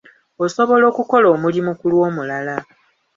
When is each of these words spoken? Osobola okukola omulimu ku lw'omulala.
Osobola 0.43 0.83
okukola 0.91 1.27
omulimu 1.35 1.71
ku 1.79 1.85
lw'omulala. 1.91 2.55